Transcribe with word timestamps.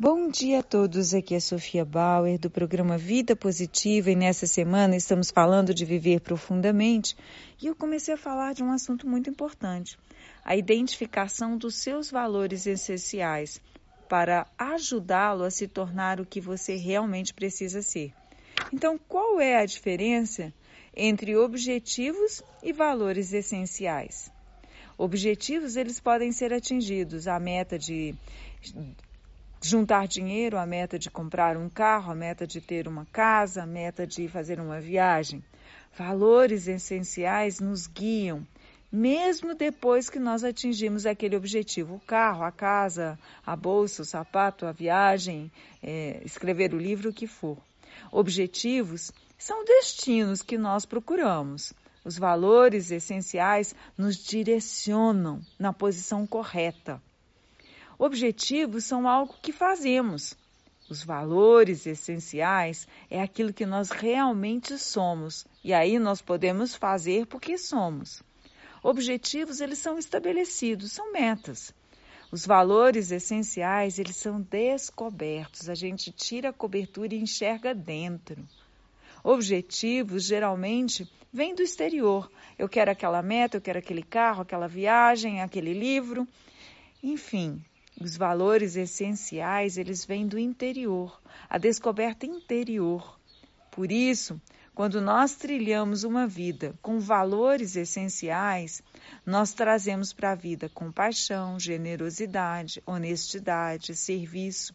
Bom 0.00 0.30
dia 0.30 0.60
a 0.60 0.62
todos, 0.62 1.12
aqui 1.12 1.34
é 1.34 1.40
Sofia 1.40 1.84
Bauer 1.84 2.38
do 2.38 2.48
programa 2.48 2.96
Vida 2.96 3.34
Positiva 3.34 4.12
e 4.12 4.14
nessa 4.14 4.46
semana 4.46 4.94
estamos 4.94 5.28
falando 5.28 5.74
de 5.74 5.84
viver 5.84 6.20
profundamente 6.20 7.16
e 7.60 7.66
eu 7.66 7.74
comecei 7.74 8.14
a 8.14 8.16
falar 8.16 8.54
de 8.54 8.62
um 8.62 8.70
assunto 8.70 9.08
muito 9.08 9.28
importante, 9.28 9.98
a 10.44 10.54
identificação 10.54 11.58
dos 11.58 11.74
seus 11.74 12.12
valores 12.12 12.64
essenciais 12.64 13.60
para 14.08 14.46
ajudá-lo 14.56 15.42
a 15.42 15.50
se 15.50 15.66
tornar 15.66 16.20
o 16.20 16.24
que 16.24 16.40
você 16.40 16.76
realmente 16.76 17.34
precisa 17.34 17.82
ser. 17.82 18.14
Então, 18.72 18.96
qual 19.08 19.40
é 19.40 19.56
a 19.56 19.66
diferença 19.66 20.54
entre 20.94 21.36
objetivos 21.36 22.40
e 22.62 22.72
valores 22.72 23.32
essenciais? 23.32 24.30
Objetivos 24.96 25.74
eles 25.74 25.98
podem 25.98 26.30
ser 26.30 26.52
atingidos, 26.52 27.26
a 27.26 27.40
meta 27.40 27.76
de 27.76 28.14
juntar 29.60 30.06
dinheiro, 30.06 30.56
a 30.56 30.66
meta 30.66 30.98
de 30.98 31.10
comprar 31.10 31.56
um 31.56 31.68
carro, 31.68 32.12
a 32.12 32.14
meta 32.14 32.46
de 32.46 32.60
ter 32.60 32.86
uma 32.86 33.06
casa, 33.06 33.62
a 33.62 33.66
meta 33.66 34.06
de 34.06 34.28
fazer 34.28 34.60
uma 34.60 34.80
viagem. 34.80 35.42
Valores 35.96 36.68
essenciais 36.68 37.58
nos 37.58 37.86
guiam, 37.86 38.46
mesmo 38.90 39.54
depois 39.54 40.08
que 40.08 40.18
nós 40.18 40.44
atingimos 40.44 41.06
aquele 41.06 41.36
objetivo: 41.36 41.96
o 41.96 42.00
carro, 42.00 42.44
a 42.44 42.52
casa, 42.52 43.18
a 43.44 43.56
bolsa, 43.56 44.02
o 44.02 44.04
sapato, 44.04 44.64
a 44.64 44.72
viagem, 44.72 45.50
é, 45.82 46.22
escrever 46.24 46.72
o 46.72 46.78
livro, 46.78 47.10
o 47.10 47.12
que 47.12 47.26
for. 47.26 47.58
Objetivos 48.12 49.12
são 49.36 49.64
destinos 49.64 50.42
que 50.42 50.56
nós 50.56 50.86
procuramos. 50.86 51.72
Os 52.04 52.16
valores 52.16 52.90
essenciais 52.90 53.74
nos 53.96 54.16
direcionam 54.16 55.40
na 55.58 55.72
posição 55.72 56.26
correta. 56.26 57.02
Objetivos 57.98 58.84
são 58.84 59.08
algo 59.08 59.34
que 59.42 59.52
fazemos. 59.52 60.36
Os 60.88 61.02
valores 61.02 61.84
essenciais 61.84 62.86
é 63.10 63.20
aquilo 63.20 63.52
que 63.52 63.66
nós 63.66 63.90
realmente 63.90 64.78
somos. 64.78 65.44
E 65.64 65.74
aí 65.74 65.98
nós 65.98 66.22
podemos 66.22 66.74
fazer 66.74 67.26
porque 67.26 67.58
somos. 67.58 68.22
Objetivos, 68.82 69.60
eles 69.60 69.78
são 69.78 69.98
estabelecidos, 69.98 70.92
são 70.92 71.12
metas. 71.12 71.74
Os 72.30 72.46
valores 72.46 73.10
essenciais, 73.10 73.98
eles 73.98 74.16
são 74.16 74.40
descobertos. 74.40 75.68
A 75.68 75.74
gente 75.74 76.12
tira 76.12 76.50
a 76.50 76.52
cobertura 76.52 77.14
e 77.14 77.20
enxerga 77.20 77.74
dentro. 77.74 78.46
Objetivos, 79.24 80.24
geralmente, 80.24 81.10
vêm 81.32 81.54
do 81.54 81.62
exterior. 81.62 82.30
Eu 82.58 82.68
quero 82.68 82.90
aquela 82.90 83.22
meta, 83.22 83.56
eu 83.56 83.60
quero 83.60 83.78
aquele 83.78 84.02
carro, 84.02 84.42
aquela 84.42 84.68
viagem, 84.68 85.42
aquele 85.42 85.74
livro. 85.74 86.26
Enfim, 87.02 87.62
os 88.00 88.16
valores 88.16 88.76
essenciais, 88.76 89.76
eles 89.76 90.04
vêm 90.04 90.26
do 90.26 90.38
interior, 90.38 91.20
a 91.48 91.58
descoberta 91.58 92.26
interior. 92.26 93.18
Por 93.70 93.90
isso, 93.90 94.40
quando 94.74 95.00
nós 95.00 95.34
trilhamos 95.34 96.04
uma 96.04 96.26
vida 96.26 96.72
com 96.80 97.00
valores 97.00 97.74
essenciais, 97.74 98.80
nós 99.26 99.52
trazemos 99.52 100.12
para 100.12 100.30
a 100.30 100.36
vida 100.36 100.68
compaixão, 100.68 101.58
generosidade, 101.58 102.80
honestidade, 102.86 103.96
serviço. 103.96 104.72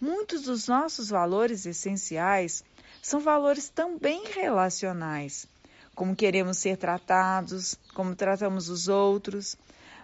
Muitos 0.00 0.42
dos 0.42 0.68
nossos 0.68 1.08
valores 1.08 1.66
essenciais 1.66 2.64
são 3.02 3.18
valores 3.18 3.68
também 3.68 4.24
relacionais, 4.32 5.48
como 5.92 6.14
queremos 6.14 6.58
ser 6.58 6.76
tratados, 6.76 7.76
como 7.94 8.14
tratamos 8.14 8.68
os 8.68 8.86
outros, 8.86 9.56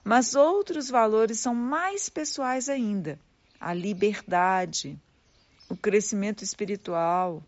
mas 0.09 0.35
outros 0.35 0.89
valores 0.89 1.39
são 1.39 1.55
mais 1.55 2.09
pessoais 2.09 2.71
ainda: 2.71 3.21
a 3.61 3.75
liberdade, 3.75 4.99
o 5.69 5.77
crescimento 5.77 6.43
espiritual, 6.43 7.43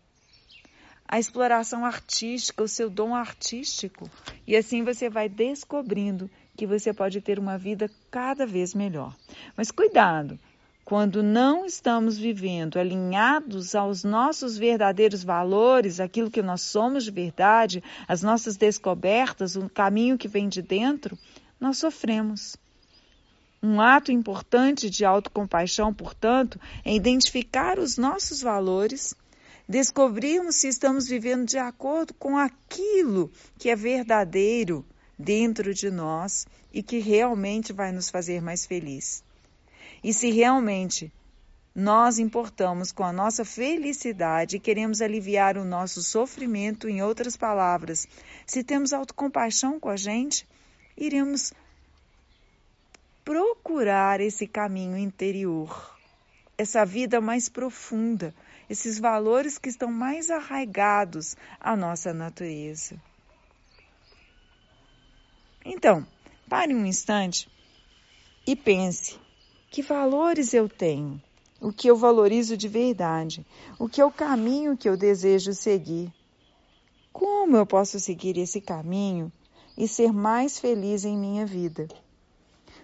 a 1.07 1.17
exploração 1.17 1.83
artística, 1.83 2.61
o 2.61 2.67
seu 2.67 2.87
dom 2.87 3.15
artístico. 3.15 4.07
E 4.45 4.55
assim 4.55 4.83
você 4.83 5.09
vai 5.09 5.27
descobrindo 5.27 6.29
que 6.55 6.67
você 6.67 6.93
pode 6.93 7.19
ter 7.19 7.39
uma 7.39 7.57
vida 7.57 7.89
cada 8.11 8.45
vez 8.45 8.75
melhor. 8.75 9.15
Mas 9.57 9.71
cuidado! 9.71 10.39
Quando 10.85 11.23
não 11.23 11.65
estamos 11.65 12.15
vivendo 12.15 12.77
alinhados 12.77 13.73
aos 13.73 14.03
nossos 14.03 14.55
verdadeiros 14.55 15.23
valores, 15.23 15.99
aquilo 15.99 16.29
que 16.29 16.43
nós 16.43 16.61
somos 16.61 17.05
de 17.05 17.11
verdade, 17.11 17.83
as 18.07 18.21
nossas 18.21 18.55
descobertas, 18.55 19.55
o 19.55 19.67
caminho 19.67 20.17
que 20.17 20.27
vem 20.27 20.47
de 20.49 20.61
dentro, 20.61 21.17
nós 21.61 21.77
sofremos. 21.77 22.57
Um 23.61 23.79
ato 23.79 24.11
importante 24.11 24.89
de 24.89 25.05
autocompaixão, 25.05 25.93
portanto, 25.93 26.59
é 26.83 26.95
identificar 26.95 27.77
os 27.77 27.95
nossos 27.95 28.41
valores, 28.41 29.13
descobrirmos 29.69 30.55
se 30.55 30.67
estamos 30.67 31.07
vivendo 31.07 31.45
de 31.45 31.59
acordo 31.59 32.15
com 32.15 32.35
aquilo 32.35 33.31
que 33.59 33.69
é 33.69 33.75
verdadeiro 33.75 34.83
dentro 35.17 35.75
de 35.75 35.91
nós 35.91 36.47
e 36.73 36.81
que 36.81 36.97
realmente 36.97 37.71
vai 37.71 37.91
nos 37.91 38.09
fazer 38.09 38.41
mais 38.41 38.65
felizes. 38.65 39.23
E 40.03 40.11
se 40.11 40.31
realmente 40.31 41.13
nós 41.75 42.17
importamos 42.17 42.91
com 42.91 43.03
a 43.03 43.13
nossa 43.13 43.45
felicidade 43.45 44.55
e 44.55 44.59
queremos 44.59 45.01
aliviar 45.01 45.55
o 45.55 45.63
nosso 45.63 46.01
sofrimento, 46.01 46.89
em 46.89 47.03
outras 47.03 47.37
palavras, 47.37 48.07
se 48.47 48.63
temos 48.63 48.91
autocompaixão 48.91 49.79
com 49.79 49.89
a 49.89 49.95
gente, 49.95 50.47
iremos 51.01 51.51
procurar 53.25 54.21
esse 54.21 54.45
caminho 54.45 54.95
interior, 54.95 55.97
essa 56.55 56.85
vida 56.85 57.19
mais 57.19 57.49
profunda, 57.49 58.35
esses 58.69 58.99
valores 58.99 59.57
que 59.57 59.67
estão 59.67 59.91
mais 59.91 60.29
arraigados 60.29 61.35
à 61.59 61.75
nossa 61.75 62.13
natureza. 62.13 63.01
Então, 65.65 66.05
pare 66.47 66.75
um 66.75 66.85
instante 66.85 67.49
e 68.45 68.55
pense: 68.55 69.19
que 69.71 69.81
valores 69.81 70.53
eu 70.53 70.69
tenho? 70.69 71.19
O 71.59 71.73
que 71.73 71.87
eu 71.87 71.95
valorizo 71.95 72.55
de 72.55 72.67
verdade? 72.67 73.43
O 73.79 73.89
que 73.89 74.01
é 74.01 74.05
o 74.05 74.11
caminho 74.11 74.77
que 74.77 74.87
eu 74.87 74.95
desejo 74.95 75.51
seguir? 75.53 76.13
Como 77.11 77.57
eu 77.57 77.65
posso 77.65 77.99
seguir 77.99 78.37
esse 78.37 78.61
caminho 78.61 79.31
e 79.77 79.87
ser 79.87 80.11
mais 80.11 80.59
feliz 80.59 81.05
em 81.05 81.17
minha 81.17 81.45
vida. 81.45 81.87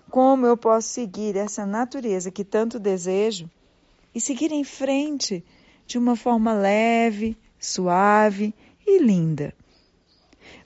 Como 0.09 0.46
eu 0.46 0.56
posso 0.56 0.88
seguir 0.88 1.36
essa 1.36 1.66
natureza 1.66 2.31
que 2.31 2.44
tanto 2.44 2.80
desejo 2.80 3.50
e 4.16 4.22
seguir 4.22 4.52
em 4.52 4.64
frente 4.64 5.44
de 5.86 5.98
uma 5.98 6.16
forma 6.16 6.53
leve, 6.53 7.38
suave 7.59 8.53
e 8.86 9.00
linda? 9.00 9.53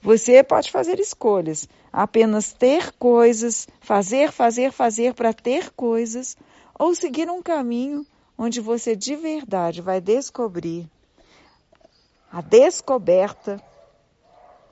Você 0.02 0.44
pode 0.44 0.72
fazer 0.72 1.00
escolhas, 1.00 1.68
apenas 1.92 2.54
ter 2.54 2.92
coisas, 2.94 3.68
fazer, 3.80 4.32
fazer, 4.32 4.72
fazer 4.72 5.14
para 5.14 5.34
ter 5.34 5.72
coisas, 5.72 6.38
ou 6.78 6.96
seguir 6.96 7.30
um 7.30 7.42
caminho 7.42 8.06
onde 8.38 8.60
você 8.60 8.96
de 8.96 9.16
verdade 9.16 9.82
vai 9.82 10.02
descobrir 10.02 10.90
a 12.32 12.42
descoberta 12.42 13.62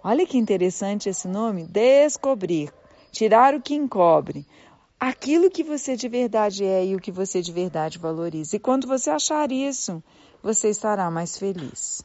Olha 0.03 0.25
que 0.25 0.37
interessante 0.37 1.09
esse 1.09 1.27
nome: 1.27 1.63
descobrir, 1.65 2.73
tirar 3.11 3.53
o 3.53 3.61
que 3.61 3.75
encobre. 3.75 4.45
Aquilo 4.99 5.49
que 5.49 5.63
você 5.63 5.95
de 5.95 6.09
verdade 6.09 6.65
é 6.65 6.85
e 6.85 6.95
o 6.95 6.99
que 6.99 7.11
você 7.11 7.41
de 7.41 7.51
verdade 7.51 7.97
valoriza. 7.97 8.55
E 8.55 8.59
quando 8.59 8.87
você 8.87 9.09
achar 9.09 9.51
isso, 9.51 10.03
você 10.43 10.69
estará 10.69 11.09
mais 11.09 11.37
feliz. 11.37 12.03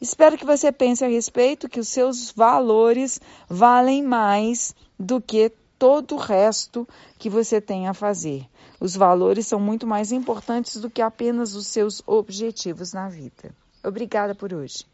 Espero 0.00 0.38
que 0.38 0.44
você 0.44 0.72
pense 0.72 1.04
a 1.04 1.08
respeito 1.08 1.68
que 1.68 1.78
os 1.78 1.88
seus 1.88 2.32
valores 2.32 3.20
valem 3.48 4.02
mais 4.02 4.74
do 4.98 5.20
que 5.20 5.52
todo 5.78 6.14
o 6.14 6.18
resto 6.18 6.88
que 7.18 7.30
você 7.30 7.60
tem 7.60 7.86
a 7.86 7.94
fazer. 7.94 8.46
Os 8.80 8.96
valores 8.96 9.46
são 9.46 9.60
muito 9.60 9.86
mais 9.86 10.10
importantes 10.10 10.80
do 10.80 10.90
que 10.90 11.02
apenas 11.02 11.54
os 11.54 11.66
seus 11.66 12.02
objetivos 12.06 12.92
na 12.92 13.08
vida. 13.08 13.54
Obrigada 13.84 14.34
por 14.34 14.52
hoje. 14.52 14.90